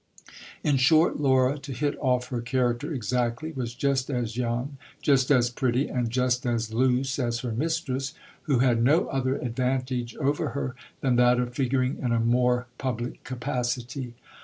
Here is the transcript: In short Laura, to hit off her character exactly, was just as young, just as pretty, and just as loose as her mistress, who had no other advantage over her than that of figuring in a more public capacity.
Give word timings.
In 0.63 0.77
short 0.77 1.19
Laura, 1.19 1.59
to 1.59 1.71
hit 1.71 1.95
off 1.99 2.29
her 2.29 2.41
character 2.41 2.91
exactly, 2.91 3.51
was 3.51 3.75
just 3.75 4.09
as 4.09 4.35
young, 4.35 4.77
just 4.99 5.29
as 5.29 5.51
pretty, 5.51 5.89
and 5.89 6.09
just 6.09 6.43
as 6.43 6.73
loose 6.73 7.19
as 7.19 7.41
her 7.41 7.51
mistress, 7.51 8.15
who 8.49 8.57
had 8.57 8.81
no 8.81 9.05
other 9.09 9.35
advantage 9.37 10.15
over 10.15 10.49
her 10.57 10.73
than 11.01 11.17
that 11.17 11.39
of 11.39 11.53
figuring 11.53 11.99
in 11.99 12.11
a 12.11 12.19
more 12.19 12.65
public 12.79 13.23
capacity. 13.23 14.15